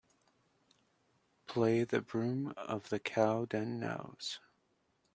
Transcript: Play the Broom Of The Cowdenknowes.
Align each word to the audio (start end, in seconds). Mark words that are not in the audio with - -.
Play 1.45 1.83
the 1.83 2.01
Broom 2.01 2.55
Of 2.57 2.89
The 2.89 2.99
Cowdenknowes. 2.99 4.39